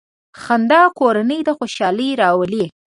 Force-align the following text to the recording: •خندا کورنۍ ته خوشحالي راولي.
•خندا 0.41 0.81
کورنۍ 0.99 1.39
ته 1.47 1.51
خوشحالي 1.57 2.09
راولي. 2.21 2.65